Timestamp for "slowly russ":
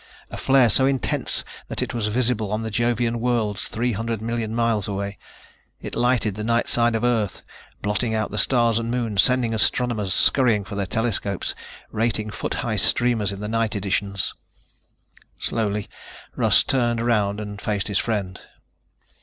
15.37-16.63